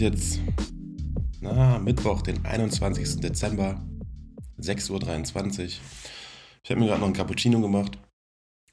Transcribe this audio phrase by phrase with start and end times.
[0.00, 0.40] jetzt
[1.40, 3.20] na, Mittwoch, den 21.
[3.20, 3.82] Dezember,
[4.58, 5.66] 6.23 Uhr.
[6.62, 7.98] Ich habe mir gerade noch einen Cappuccino gemacht,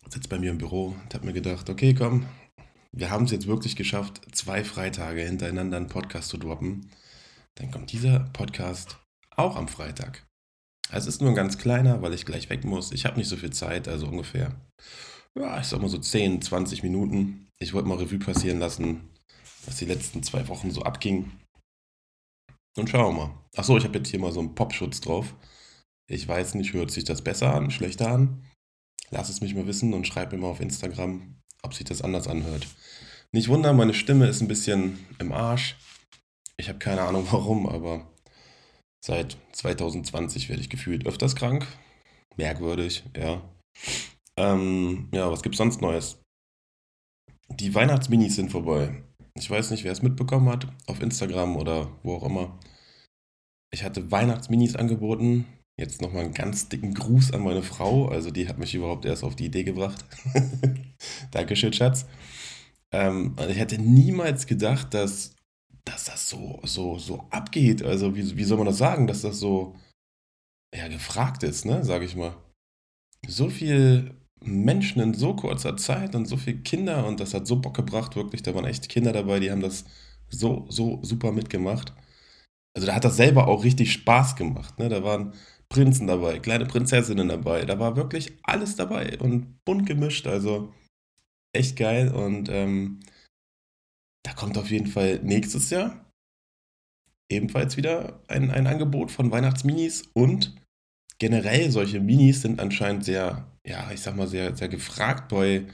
[0.10, 2.26] sitze bei mir im Büro und habe mir gedacht, okay, komm,
[2.92, 6.90] wir haben es jetzt wirklich geschafft, zwei Freitage hintereinander einen Podcast zu droppen.
[7.56, 8.98] Dann kommt dieser Podcast
[9.36, 10.26] auch am Freitag.
[10.92, 12.92] Es ist nur ein ganz kleiner, weil ich gleich weg muss.
[12.92, 14.56] Ich habe nicht so viel Zeit, also ungefähr,
[15.36, 17.48] ja, ich sag mal so 10, 20 Minuten.
[17.60, 19.10] Ich wollte mal Revue passieren lassen,
[19.68, 21.32] was die letzten zwei Wochen so abging.
[22.78, 23.38] Und schauen wir mal.
[23.56, 25.36] Achso, ich habe jetzt hier mal so einen Popschutz drauf.
[26.10, 28.46] Ich weiß nicht, hört sich das besser an, schlechter an?
[29.10, 32.28] Lass es mich mal wissen und schreib mir mal auf Instagram, ob sich das anders
[32.28, 32.68] anhört.
[33.34, 35.76] Nicht wundern, meine Stimme ist ein bisschen im Arsch.
[36.58, 38.08] Ich habe keine Ahnung warum, aber
[39.04, 41.68] seit 2020 werde ich gefühlt öfters krank.
[42.38, 43.42] Merkwürdig, ja.
[44.38, 46.22] Ähm, ja, was gibt's sonst Neues?
[47.50, 49.04] Die Weihnachtsminis sind vorbei.
[49.38, 52.60] Ich weiß nicht, wer es mitbekommen hat, auf Instagram oder wo auch immer.
[53.72, 55.46] Ich hatte Weihnachtsminis angeboten.
[55.80, 58.08] Jetzt nochmal einen ganz dicken Gruß an meine Frau.
[58.08, 60.04] Also die hat mich überhaupt erst auf die Idee gebracht.
[61.32, 62.08] Dankeschön, Schatz.
[62.92, 65.36] Ähm, ich hätte niemals gedacht, dass,
[65.86, 67.84] dass das so, so, so abgeht.
[67.84, 69.76] Also wie, wie soll man das sagen, dass das so
[70.76, 72.36] ja, gefragt ist, ne, sage ich mal.
[73.28, 77.60] So viel Menschen in so kurzer Zeit und so viele Kinder und das hat so
[77.60, 78.44] Bock gebracht, wirklich.
[78.44, 79.86] Da waren echt Kinder dabei, die haben das
[80.30, 81.94] so, so super mitgemacht.
[82.76, 84.78] Also da hat das selber auch richtig Spaß gemacht.
[84.80, 84.90] Ne?
[84.90, 85.34] Da waren
[85.70, 87.66] Prinzen dabei, kleine Prinzessinnen dabei.
[87.66, 90.28] Da war wirklich alles dabei und bunt gemischt.
[90.28, 90.74] Also
[91.54, 92.14] echt geil.
[92.14, 93.00] Und ähm,
[94.24, 96.08] da kommt auf jeden Fall nächstes Jahr
[97.30, 100.56] ebenfalls wieder ein, ein Angebot von Weihnachtsminis und
[101.20, 105.66] generell solche Minis sind anscheinend sehr ja, ich sag mal, sehr, sehr gefragt bei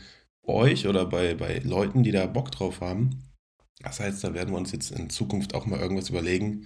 [0.43, 3.23] euch oder bei, bei Leuten, die da Bock drauf haben.
[3.81, 6.65] Das heißt, da werden wir uns jetzt in Zukunft auch mal irgendwas überlegen,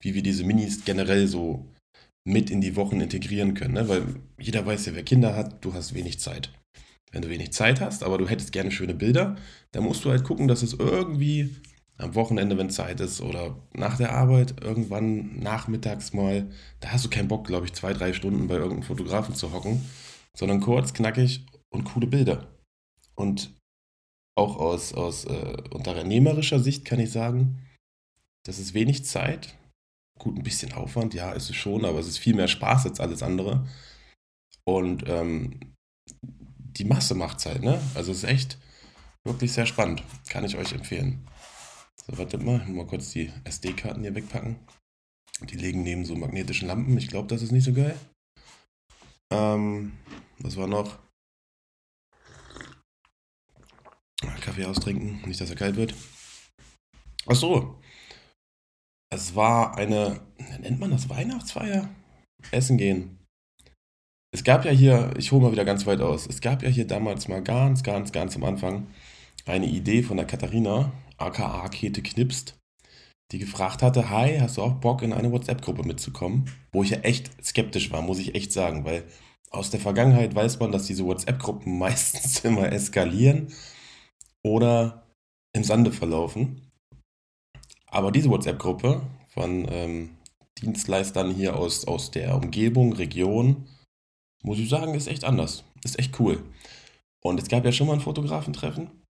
[0.00, 1.66] wie wir diese Minis generell so
[2.26, 3.74] mit in die Wochen integrieren können.
[3.74, 3.88] Ne?
[3.88, 4.02] Weil
[4.38, 6.50] jeder weiß ja, wer Kinder hat, du hast wenig Zeit.
[7.12, 9.36] Wenn du wenig Zeit hast, aber du hättest gerne schöne Bilder,
[9.72, 11.54] dann musst du halt gucken, dass es irgendwie
[11.98, 16.50] am Wochenende, wenn Zeit ist, oder nach der Arbeit, irgendwann nachmittags mal,
[16.80, 19.80] da hast du keinen Bock, glaube ich, zwei, drei Stunden bei irgendeinem Fotografen zu hocken
[20.36, 22.48] sondern kurz, knackig und coole Bilder.
[23.14, 23.54] Und
[24.36, 27.64] auch aus, aus äh, unternehmerischer Sicht kann ich sagen,
[28.44, 29.56] das ist wenig Zeit.
[30.18, 33.00] Gut, ein bisschen Aufwand, ja, ist es schon, aber es ist viel mehr Spaß als
[33.00, 33.66] alles andere.
[34.64, 35.74] Und ähm,
[36.22, 37.80] die Masse macht es halt, ne?
[37.94, 38.58] Also es ist echt
[39.24, 40.02] wirklich sehr spannend.
[40.28, 41.26] Kann ich euch empfehlen.
[42.00, 44.56] So, wartet mal, mal kurz die SD-Karten hier wegpacken.
[45.42, 46.96] Die liegen neben so magnetischen Lampen.
[46.98, 47.98] Ich glaube, das ist nicht so geil.
[49.32, 49.92] Ähm,
[50.38, 50.98] was war noch?
[54.44, 55.94] Kaffee austrinken, nicht, dass er kalt wird.
[57.26, 57.80] Ach so.
[59.10, 60.20] Es war eine,
[60.60, 61.88] nennt man das Weihnachtsfeier?
[62.50, 63.18] Essen gehen.
[64.32, 66.86] Es gab ja hier, ich hole mal wieder ganz weit aus, es gab ja hier
[66.86, 68.88] damals mal ganz, ganz, ganz am Anfang
[69.46, 72.58] eine Idee von der Katharina, aka Kete Knipst,
[73.32, 76.50] die gefragt hatte, hi, hast du auch Bock in eine WhatsApp-Gruppe mitzukommen?
[76.72, 79.04] Wo ich ja echt skeptisch war, muss ich echt sagen, weil
[79.50, 83.52] aus der Vergangenheit weiß man, dass diese WhatsApp-Gruppen meistens immer eskalieren
[84.42, 85.06] oder
[85.52, 86.70] im Sande verlaufen.
[87.86, 90.16] Aber diese WhatsApp-Gruppe von ähm,
[90.60, 93.68] Dienstleistern hier aus, aus der Umgebung, Region,
[94.42, 95.64] muss ich sagen, ist echt anders.
[95.84, 96.42] Ist echt cool.
[97.22, 99.03] Und es gab ja schon mal ein Fotografentreffen.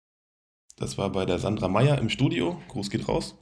[0.76, 2.62] Das war bei der Sandra Meyer im Studio.
[2.70, 3.36] Gruß geht raus.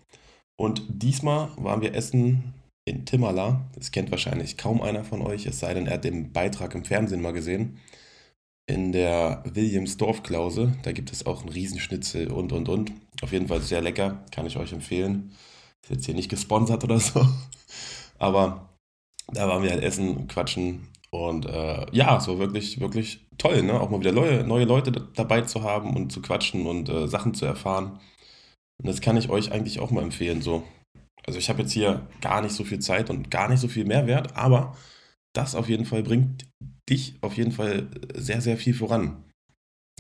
[0.58, 2.54] Und diesmal waren wir essen
[2.86, 3.70] in Timala.
[3.76, 6.86] Das kennt wahrscheinlich kaum einer von euch, es sei denn, er hat den Beitrag im
[6.86, 7.80] Fernsehen mal gesehen.
[8.68, 12.92] In der Williams Dorfklause, da gibt es auch einen Riesenschnitzel und und und.
[13.22, 15.32] Auf jeden Fall sehr lecker, kann ich euch empfehlen.
[15.84, 17.26] Ist jetzt hier nicht gesponsert oder so.
[18.20, 18.70] Aber
[19.28, 23.80] da waren wir halt essen, quatschen und äh, ja, es war wirklich, wirklich toll, ne?
[23.80, 27.34] Auch mal wieder neue, neue Leute dabei zu haben und zu quatschen und äh, Sachen
[27.34, 28.00] zu erfahren.
[28.80, 30.64] Und das kann ich euch eigentlich auch mal empfehlen, so
[31.26, 33.86] also ich habe jetzt hier gar nicht so viel Zeit und gar nicht so viel
[33.86, 34.76] Mehrwert, aber
[35.34, 36.48] das auf jeden Fall bringt
[36.90, 39.24] dich auf jeden Fall sehr, sehr viel voran.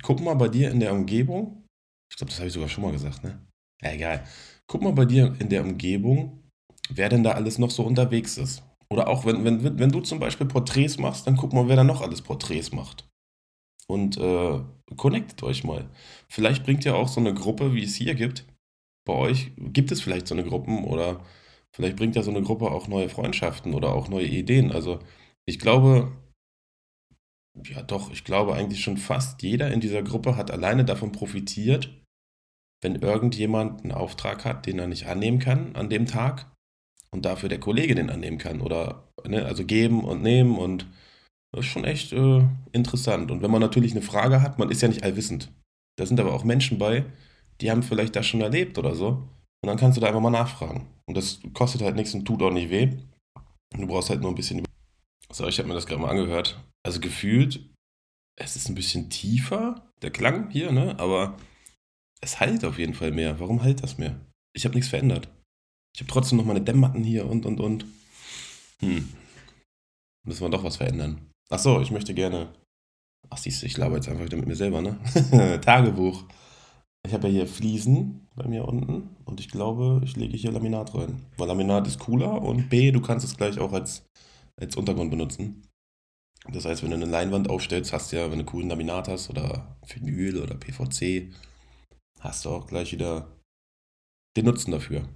[0.01, 1.63] Guck mal bei dir in der Umgebung.
[2.11, 3.39] Ich glaube, das habe ich sogar schon mal gesagt, ne?
[3.81, 4.25] Ja, egal.
[4.67, 6.43] Guck mal bei dir in der Umgebung,
[6.89, 8.63] wer denn da alles noch so unterwegs ist.
[8.91, 11.83] Oder auch, wenn, wenn, wenn du zum Beispiel Porträts machst, dann guck mal, wer da
[11.85, 13.07] noch alles Porträts macht.
[13.88, 14.59] Und äh,
[14.97, 15.89] connectet euch mal.
[16.27, 18.45] Vielleicht bringt ja auch so eine Gruppe, wie es hier gibt,
[19.05, 21.25] bei euch gibt es vielleicht so eine Gruppen oder
[21.73, 24.71] vielleicht bringt ja so eine Gruppe auch neue Freundschaften oder auch neue Ideen.
[24.71, 24.99] Also
[25.45, 26.11] ich glaube,
[27.63, 31.97] ja doch, ich glaube eigentlich schon fast jeder in dieser Gruppe hat alleine davon profitiert,
[32.81, 36.50] wenn irgendjemand einen Auftrag hat, den er nicht annehmen kann an dem Tag
[37.13, 38.61] und dafür der Kollege den annehmen kann.
[38.61, 40.87] Oder ne, also geben und nehmen und
[41.53, 43.29] das ist schon echt äh, interessant.
[43.29, 45.51] Und wenn man natürlich eine Frage hat, man ist ja nicht allwissend.
[45.97, 47.05] Da sind aber auch Menschen bei,
[47.59, 49.27] die haben vielleicht das schon erlebt oder so.
[49.63, 50.87] Und dann kannst du da einfach mal nachfragen.
[51.05, 52.97] Und das kostet halt nichts und tut auch nicht weh.
[53.77, 54.65] Du brauchst halt nur ein bisschen.
[55.31, 56.63] So, ich habe mir das gerade mal angehört.
[56.83, 57.69] Also gefühlt,
[58.37, 60.97] es ist ein bisschen tiefer, der Klang hier, ne?
[60.99, 61.37] Aber
[62.21, 63.39] es halt auf jeden Fall mehr.
[63.39, 64.19] Warum halt das mehr?
[64.53, 65.29] Ich habe nichts verändert.
[65.93, 67.85] Ich habe trotzdem noch meine Dämmmatten hier und und und.
[68.79, 69.09] Hm.
[70.25, 71.29] Müssen wir doch was verändern.
[71.49, 72.53] Ach so, ich möchte gerne.
[73.29, 74.99] Ach, siehst du, ich laber jetzt einfach wieder mit mir selber, ne?
[75.61, 76.23] Tagebuch.
[77.05, 80.93] Ich habe ja hier Fliesen bei mir unten und ich glaube, ich lege hier Laminat
[80.93, 81.25] rein.
[81.38, 84.05] Weil Laminat ist cooler und B, du kannst es gleich auch als,
[84.59, 85.67] als Untergrund benutzen.
[86.49, 89.29] Das heißt, wenn du eine Leinwand aufstellst, hast du ja, wenn du coolen Laminat hast
[89.29, 91.33] oder Vinyl oder PVC,
[92.19, 93.39] hast du auch gleich wieder
[94.38, 95.07] den Nutzen dafür.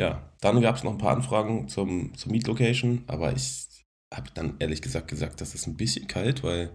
[0.00, 4.30] Ja, dann gab es noch ein paar Anfragen zum, zur Meet Location, aber ich habe
[4.32, 6.70] dann ehrlich gesagt gesagt, das ist ein bisschen kalt, weil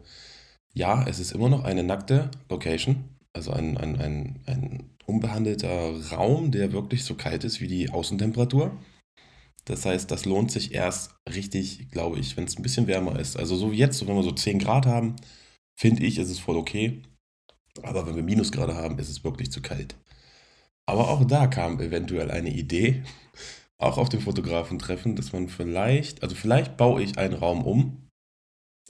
[0.76, 6.52] ja, es ist immer noch eine nackte Location, also ein, ein, ein, ein unbehandelter Raum,
[6.52, 8.78] der wirklich so kalt ist wie die Außentemperatur.
[9.66, 13.38] Das heißt, das lohnt sich erst richtig, glaube ich, wenn es ein bisschen wärmer ist.
[13.38, 15.16] Also so wie jetzt, so wenn wir so 10 Grad haben,
[15.76, 17.02] finde ich, ist es voll okay.
[17.82, 19.96] Aber wenn wir Minusgrade haben, ist es wirklich zu kalt.
[20.88, 23.04] Aber auch da kam eventuell eine Idee,
[23.78, 28.10] auch auf dem Fotografentreffen, dass man vielleicht, also vielleicht baue ich einen Raum um.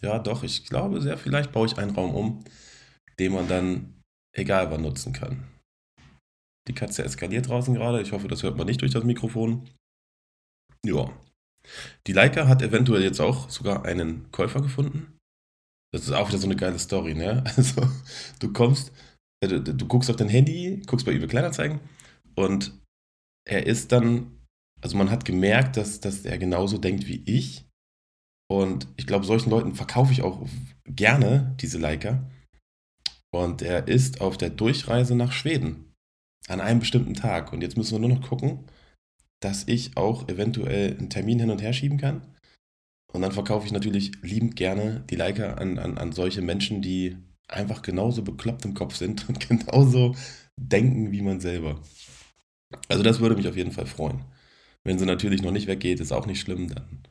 [0.02, 2.44] Ja, doch, ich glaube sehr, vielleicht baue ich einen Raum um,
[3.18, 4.02] den man dann
[4.34, 5.48] egal wann nutzen kann.
[6.68, 8.02] Die Katze eskaliert draußen gerade.
[8.02, 9.70] Ich hoffe, das hört man nicht durch das Mikrofon.
[10.86, 11.12] Ja.
[12.08, 15.18] Die Leica hat eventuell jetzt auch sogar einen Käufer gefunden.
[15.92, 17.44] Das ist auch wieder so eine geile Story, ne?
[17.56, 17.88] Also,
[18.40, 18.92] du kommst,
[19.48, 21.80] du, du guckst auf dein Handy, guckst bei eBay Kleinanzeigen
[22.36, 22.74] und
[23.48, 24.40] er ist dann,
[24.82, 27.66] also man hat gemerkt, dass, dass er genauso denkt wie ich.
[28.48, 30.48] Und ich glaube, solchen Leuten verkaufe ich auch
[30.86, 32.24] gerne diese Leica.
[33.34, 35.94] Und er ist auf der Durchreise nach Schweden
[36.48, 37.54] an einem bestimmten Tag.
[37.54, 38.66] Und jetzt müssen wir nur noch gucken,
[39.42, 42.22] dass ich auch eventuell einen Termin hin und her schieben kann.
[43.12, 47.18] Und dann verkaufe ich natürlich liebend gerne die Leica an, an, an solche Menschen, die
[47.48, 50.16] einfach genauso bekloppt im Kopf sind und genauso
[50.60, 51.82] denken wie man selber.
[52.88, 54.24] Also das würde mich auf jeden Fall freuen.
[54.84, 57.08] Wenn sie natürlich noch nicht weggeht, ist auch nicht schlimm, dann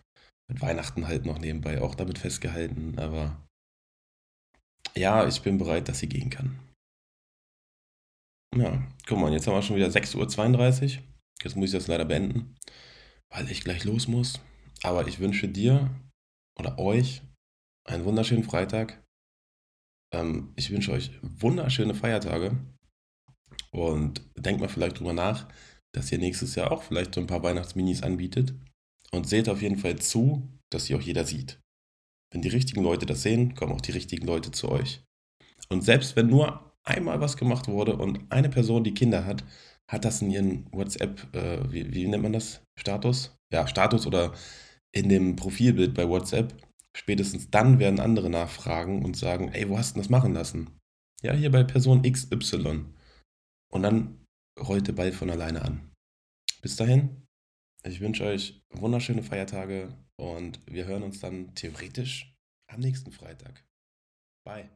[0.49, 2.99] mit Weihnachten halt noch nebenbei auch damit festgehalten.
[2.99, 3.45] Aber
[4.95, 6.59] ja, ich bin bereit, dass sie gehen kann.
[8.57, 11.03] Ja, guck mal, jetzt haben wir schon wieder 6.32 Uhr.
[11.43, 12.57] Jetzt muss ich das leider beenden,
[13.31, 14.41] weil ich gleich los muss.
[14.83, 15.91] Aber ich wünsche dir
[16.59, 17.23] oder euch
[17.85, 19.04] einen wunderschönen Freitag.
[20.15, 22.57] Ähm, ich wünsche euch wunderschöne Feiertage.
[23.71, 25.49] Und denkt mal vielleicht drüber nach,
[25.93, 28.55] dass ihr nächstes Jahr auch vielleicht so ein paar Weihnachtsminis anbietet.
[29.11, 31.61] Und seht auf jeden Fall zu, dass sie auch jeder sieht.
[32.33, 35.05] Wenn die richtigen Leute das sehen, kommen auch die richtigen Leute zu euch.
[35.69, 39.45] Und selbst wenn nur einmal was gemacht wurde und eine Person, die Kinder hat,
[39.89, 42.63] hat das in ihren WhatsApp, äh, wie, wie nennt man das?
[42.79, 43.37] Status?
[43.53, 44.35] Ja, Status oder
[44.93, 46.55] in dem Profilbild bei WhatsApp.
[46.97, 50.79] Spätestens dann werden andere nachfragen und sagen, ey, wo hast du das machen lassen?
[51.23, 52.85] Ja, hier bei Person XY.
[53.73, 54.25] Und dann
[54.61, 55.93] rollt der Ball von alleine an.
[56.63, 57.27] Bis dahin,
[57.83, 62.35] ich wünsche euch wunderschöne Feiertage und wir hören uns dann theoretisch
[62.69, 63.65] am nächsten Freitag.
[64.45, 64.71] Bye.